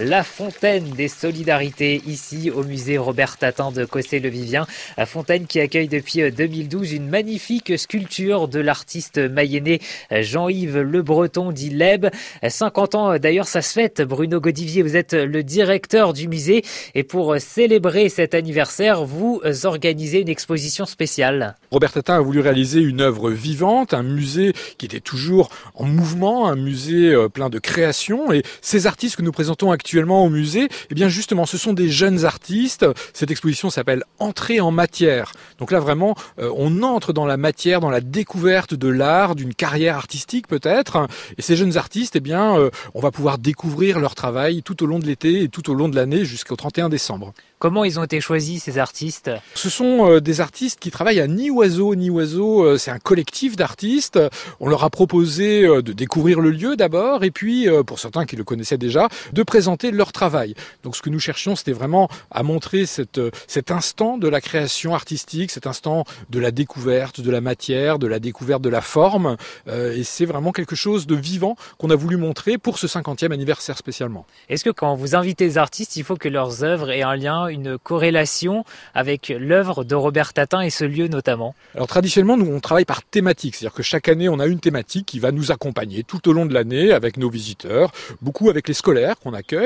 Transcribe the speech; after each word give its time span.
la 0.00 0.22
fontaine 0.22 0.90
des 0.90 1.08
solidarités 1.08 2.02
ici 2.06 2.50
au 2.50 2.62
musée 2.62 2.98
Robert 2.98 3.36
Tatin 3.36 3.72
de 3.72 3.84
Cossé-le-Vivien. 3.84 4.66
Fontaine 5.06 5.46
qui 5.46 5.60
accueille 5.60 5.88
depuis 5.88 6.30
2012 6.30 6.92
une 6.92 7.08
magnifique 7.08 7.76
sculpture 7.78 8.48
de 8.48 8.60
l'artiste 8.60 9.18
mayennais 9.18 9.80
Jean-Yves 10.10 10.78
Le 10.78 11.02
Breton 11.02 11.52
dit 11.52 11.70
Leb. 11.70 12.06
50 12.46 12.94
ans 12.94 13.18
d'ailleurs, 13.18 13.48
ça 13.48 13.62
se 13.62 13.72
fête. 13.72 14.02
Bruno 14.02 14.40
Godivier, 14.40 14.82
vous 14.82 14.96
êtes 14.96 15.14
le 15.14 15.42
directeur 15.42 16.12
du 16.12 16.28
musée 16.28 16.64
et 16.94 17.02
pour 17.02 17.36
célébrer 17.38 18.08
cet 18.08 18.34
anniversaire, 18.34 19.04
vous 19.04 19.40
organisez 19.64 20.20
une 20.20 20.28
exposition 20.28 20.86
spéciale. 20.86 21.56
Robert 21.70 21.92
Tatin 21.92 22.16
a 22.16 22.20
voulu 22.20 22.40
réaliser 22.40 22.80
une 22.80 23.00
œuvre 23.00 23.30
vivante, 23.30 23.94
un 23.94 24.02
musée 24.02 24.52
qui 24.78 24.86
était 24.86 25.00
toujours 25.00 25.50
en 25.74 25.84
mouvement, 25.84 26.48
un 26.48 26.56
musée 26.56 27.12
euh, 27.12 27.28
plein 27.28 27.50
de 27.50 27.58
créations. 27.58 28.32
Et 28.32 28.42
ces 28.62 28.86
artistes 28.86 29.16
que 29.16 29.22
nous 29.22 29.32
présentons 29.32 29.70
actuellement 29.70 29.87
au 29.96 30.28
musée, 30.28 30.68
eh 30.90 30.94
bien 30.94 31.08
justement, 31.08 31.46
ce 31.46 31.58
sont 31.58 31.72
des 31.72 31.88
jeunes 31.88 32.24
artistes. 32.24 32.86
Cette 33.12 33.30
exposition 33.30 33.70
s'appelle 33.70 34.04
Entrée 34.18 34.60
en 34.60 34.70
matière. 34.70 35.32
Donc 35.58 35.70
là, 35.70 35.80
vraiment, 35.80 36.14
euh, 36.38 36.52
on 36.56 36.82
entre 36.82 37.12
dans 37.12 37.26
la 37.26 37.36
matière, 37.36 37.80
dans 37.80 37.90
la 37.90 38.00
découverte 38.00 38.74
de 38.74 38.88
l'art, 38.88 39.34
d'une 39.34 39.54
carrière 39.54 39.96
artistique 39.96 40.46
peut-être. 40.46 41.06
Et 41.36 41.42
ces 41.42 41.56
jeunes 41.56 41.76
artistes, 41.76 42.16
eh 42.16 42.20
bien, 42.20 42.58
euh, 42.58 42.70
on 42.94 43.00
va 43.00 43.10
pouvoir 43.10 43.38
découvrir 43.38 43.98
leur 43.98 44.14
travail 44.14 44.62
tout 44.62 44.82
au 44.82 44.86
long 44.86 44.98
de 44.98 45.06
l'été 45.06 45.42
et 45.42 45.48
tout 45.48 45.70
au 45.70 45.74
long 45.74 45.88
de 45.88 45.96
l'année 45.96 46.24
jusqu'au 46.24 46.56
31 46.56 46.88
décembre. 46.88 47.32
Comment 47.58 47.82
ils 47.82 47.98
ont 47.98 48.04
été 48.04 48.20
choisis 48.20 48.62
ces 48.64 48.78
artistes? 48.78 49.30
Ce 49.54 49.68
sont 49.68 50.08
euh, 50.08 50.20
des 50.20 50.40
artistes 50.40 50.78
qui 50.78 50.90
travaillent 50.90 51.20
à 51.20 51.26
Ni 51.26 51.50
Oiseau. 51.50 51.94
Ni 51.94 52.08
Oiseau, 52.10 52.76
c'est 52.78 52.90
un 52.90 52.98
collectif 52.98 53.56
d'artistes. 53.56 54.18
On 54.60 54.68
leur 54.68 54.84
a 54.84 54.90
proposé 54.90 55.62
de 55.62 55.92
découvrir 55.92 56.40
le 56.40 56.50
lieu 56.50 56.76
d'abord 56.76 57.24
et 57.24 57.30
puis, 57.30 57.66
pour 57.86 57.98
certains 57.98 58.26
qui 58.26 58.36
le 58.36 58.44
connaissaient 58.44 58.78
déjà, 58.78 59.08
de 59.32 59.42
présenter 59.42 59.67
leur 59.92 60.12
travail. 60.12 60.54
Donc 60.82 60.96
ce 60.96 61.02
que 61.02 61.10
nous 61.10 61.20
cherchions, 61.20 61.56
c'était 61.56 61.72
vraiment 61.72 62.08
à 62.30 62.42
montrer 62.42 62.86
cette, 62.86 63.20
cet 63.46 63.70
instant 63.70 64.18
de 64.18 64.28
la 64.28 64.40
création 64.40 64.94
artistique, 64.94 65.50
cet 65.50 65.66
instant 65.66 66.04
de 66.30 66.40
la 66.40 66.50
découverte 66.50 67.20
de 67.20 67.30
la 67.30 67.40
matière, 67.40 67.98
de 67.98 68.06
la 68.06 68.18
découverte 68.18 68.62
de 68.62 68.68
la 68.68 68.80
forme. 68.80 69.36
Et 69.68 70.04
c'est 70.04 70.26
vraiment 70.26 70.52
quelque 70.52 70.76
chose 70.76 71.06
de 71.06 71.14
vivant 71.14 71.56
qu'on 71.78 71.90
a 71.90 71.96
voulu 71.96 72.16
montrer 72.16 72.58
pour 72.58 72.78
ce 72.78 72.86
50e 72.86 73.32
anniversaire 73.32 73.76
spécialement. 73.78 74.26
Est-ce 74.48 74.64
que 74.64 74.70
quand 74.70 74.94
vous 74.94 75.14
invitez 75.14 75.46
des 75.46 75.58
artistes, 75.58 75.96
il 75.96 76.04
faut 76.04 76.16
que 76.16 76.28
leurs 76.28 76.64
œuvres 76.64 76.90
aient 76.90 77.02
un 77.02 77.16
lien 77.16 77.46
une 77.48 77.78
corrélation 77.78 78.64
avec 78.94 79.28
l'œuvre 79.28 79.84
de 79.84 79.94
Robert 79.94 80.32
Tatin 80.32 80.60
et 80.60 80.70
ce 80.70 80.84
lieu 80.84 81.08
notamment? 81.08 81.54
Alors 81.74 81.86
traditionnellement, 81.86 82.36
nous 82.36 82.50
on 82.52 82.60
travaille 82.60 82.84
par 82.84 83.02
thématique, 83.02 83.56
c'est-à-dire 83.56 83.74
que 83.74 83.82
chaque 83.82 84.08
année 84.08 84.28
on 84.28 84.40
a 84.40 84.46
une 84.46 84.60
thématique 84.60 85.06
qui 85.06 85.18
va 85.18 85.32
nous 85.32 85.52
accompagner 85.52 86.02
tout 86.02 86.28
au 86.28 86.32
long 86.32 86.46
de 86.46 86.54
l'année 86.54 86.92
avec 86.92 87.16
nos 87.16 87.30
visiteurs, 87.30 87.92
beaucoup 88.22 88.50
avec 88.50 88.68
les 88.68 88.74
scolaires 88.74 89.18
qu'on 89.18 89.34
accueille. 89.34 89.57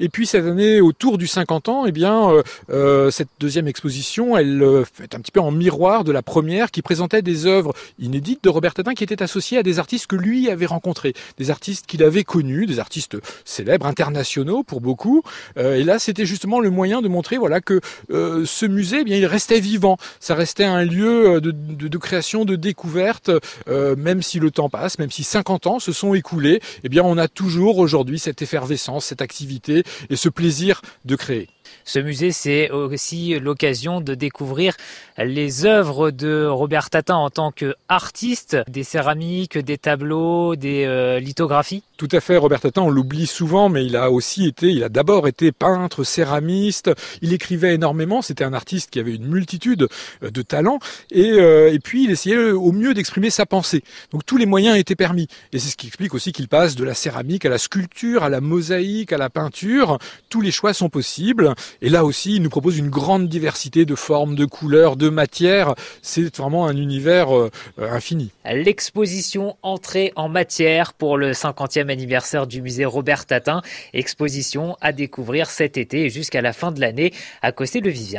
Et 0.00 0.08
puis 0.08 0.26
cette 0.26 0.44
année, 0.44 0.80
autour 0.80 1.18
du 1.18 1.26
50 1.26 1.68
ans, 1.68 1.86
eh 1.86 1.92
bien 1.92 2.30
euh, 2.30 2.42
euh, 2.70 3.10
cette 3.10 3.28
deuxième 3.38 3.68
exposition, 3.68 4.36
elle 4.36 4.62
euh, 4.62 4.84
est 5.02 5.14
un 5.14 5.20
petit 5.20 5.32
peu 5.32 5.40
en 5.40 5.50
miroir 5.50 6.04
de 6.04 6.12
la 6.12 6.22
première 6.22 6.70
qui 6.70 6.82
présentait 6.82 7.22
des 7.22 7.46
œuvres 7.46 7.72
inédites 7.98 8.44
de 8.44 8.48
Robert 8.48 8.74
Tatin 8.74 8.94
qui 8.94 9.04
étaient 9.04 9.22
associées 9.22 9.58
à 9.58 9.62
des 9.62 9.78
artistes 9.78 10.06
que 10.06 10.16
lui 10.16 10.50
avait 10.50 10.66
rencontrés, 10.66 11.14
des 11.38 11.50
artistes 11.50 11.86
qu'il 11.86 12.02
avait 12.02 12.24
connus, 12.24 12.66
des 12.66 12.78
artistes 12.78 13.16
célèbres, 13.44 13.86
internationaux 13.86 14.62
pour 14.62 14.80
beaucoup. 14.80 15.22
et 15.56 15.84
là, 15.84 15.98
c'était 15.98 16.26
justement 16.26 16.60
le 16.60 16.70
moyen 16.70 17.02
de 17.02 17.08
montrer 17.08 17.38
voilà 17.38 17.60
que 17.60 17.80
euh, 18.10 18.44
ce 18.44 18.66
musée, 18.66 18.98
eh 19.00 19.04
bien, 19.04 19.16
il 19.16 19.26
restait 19.26 19.60
vivant. 19.60 19.96
Ça 20.20 20.34
restait 20.34 20.64
un 20.64 20.84
lieu 20.84 21.36
euh, 21.36 21.40
de, 21.40 21.50
de, 21.50 21.98
création, 21.98 22.44
de 22.44 22.56
découverte, 22.56 23.30
euh, 23.68 23.96
même 23.96 24.22
si 24.22 24.38
le 24.38 24.50
temps 24.50 24.68
passe, 24.68 24.98
même 24.98 25.10
si 25.10 25.24
50 25.24 25.66
ans 25.66 25.78
se 25.78 25.92
sont 25.92 26.14
écoulés. 26.14 26.60
Eh 26.84 26.88
bien, 26.88 27.02
on 27.04 27.18
a 27.18 27.28
toujours 27.28 27.78
aujourd'hui 27.78 28.18
cette 28.18 28.42
effervescence, 28.42 29.06
cette 29.06 29.22
activité 29.30 29.84
et 30.08 30.16
ce 30.16 30.28
plaisir 30.28 30.82
de 31.04 31.14
créer. 31.14 31.48
Ce 31.84 31.98
musée, 31.98 32.32
c'est 32.32 32.70
aussi 32.70 33.38
l'occasion 33.38 34.00
de 34.00 34.14
découvrir 34.14 34.74
les 35.18 35.66
œuvres 35.66 36.10
de 36.10 36.46
Robert 36.46 36.90
Tatin 36.90 37.16
en 37.16 37.30
tant 37.30 37.52
qu'artiste, 37.52 38.56
des 38.68 38.84
céramiques, 38.84 39.58
des 39.58 39.78
tableaux, 39.78 40.56
des 40.56 40.84
euh, 40.84 41.20
lithographies. 41.20 41.82
Tout 41.96 42.08
à 42.12 42.20
fait, 42.20 42.36
Robert 42.36 42.60
Tatin, 42.60 42.82
on 42.82 42.90
l'oublie 42.90 43.26
souvent, 43.26 43.68
mais 43.68 43.84
il 43.84 43.96
a 43.96 44.10
aussi 44.10 44.46
été, 44.46 44.68
il 44.68 44.82
a 44.82 44.88
d'abord 44.88 45.28
été 45.28 45.52
peintre, 45.52 46.04
céramiste, 46.04 46.90
il 47.20 47.32
écrivait 47.32 47.74
énormément, 47.74 48.22
c'était 48.22 48.44
un 48.44 48.54
artiste 48.54 48.90
qui 48.90 48.98
avait 48.98 49.14
une 49.14 49.26
multitude 49.26 49.88
euh, 50.22 50.30
de 50.30 50.42
talents, 50.42 50.78
euh, 51.14 51.72
et 51.72 51.78
puis 51.78 52.04
il 52.04 52.10
essayait 52.10 52.52
au 52.52 52.72
mieux 52.72 52.94
d'exprimer 52.94 53.30
sa 53.30 53.44
pensée. 53.44 53.82
Donc 54.12 54.24
tous 54.24 54.36
les 54.36 54.46
moyens 54.46 54.78
étaient 54.78 54.96
permis. 54.96 55.28
Et 55.52 55.58
c'est 55.58 55.70
ce 55.70 55.76
qui 55.76 55.88
explique 55.88 56.14
aussi 56.14 56.32
qu'il 56.32 56.48
passe 56.48 56.74
de 56.74 56.84
la 56.84 56.94
céramique 56.94 57.44
à 57.44 57.50
la 57.50 57.58
sculpture, 57.58 58.22
à 58.22 58.28
la 58.28 58.40
mosaïque, 58.40 59.12
à 59.12 59.18
la 59.18 59.28
peinture. 59.28 59.98
Tous 60.28 60.40
les 60.40 60.50
choix 60.50 60.72
sont 60.72 60.88
possibles. 60.88 61.54
Et 61.82 61.88
là 61.88 62.04
aussi, 62.04 62.36
il 62.36 62.42
nous 62.42 62.50
propose 62.50 62.78
une 62.78 62.90
grande 62.90 63.28
diversité 63.28 63.84
de 63.84 63.94
formes, 63.94 64.34
de 64.34 64.44
couleurs, 64.44 64.96
de 64.96 65.08
matières. 65.08 65.74
C'est 66.02 66.36
vraiment 66.36 66.66
un 66.66 66.76
univers 66.76 67.36
euh, 67.36 67.50
infini. 67.78 68.30
L'exposition 68.44 69.56
Entrée 69.62 70.12
en 70.16 70.28
matière 70.28 70.92
pour 70.92 71.16
le 71.16 71.32
50e 71.32 71.90
anniversaire 71.90 72.46
du 72.46 72.62
musée 72.62 72.84
Robert 72.84 73.26
Tatin. 73.26 73.62
Exposition 73.92 74.76
à 74.80 74.92
découvrir 74.92 75.50
cet 75.50 75.76
été 75.76 76.06
et 76.06 76.10
jusqu'à 76.10 76.42
la 76.42 76.52
fin 76.52 76.72
de 76.72 76.80
l'année 76.80 77.12
à 77.42 77.52
Cossé-le-Vivien. 77.52 78.18